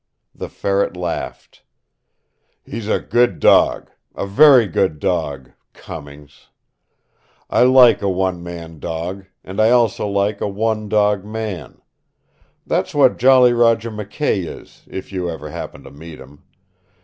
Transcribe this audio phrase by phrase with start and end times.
[0.33, 1.61] The Ferret laughed.
[2.63, 6.47] "He's a good dog, a very good dog, Cummings.
[7.51, 11.83] I like a one man dog, and I also like a one dog man.
[12.65, 16.45] That's what Jolly Roger McKay is, if you ever happen to meet him.